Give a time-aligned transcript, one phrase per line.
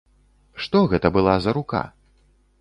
[0.65, 1.83] Што гэта была за рука.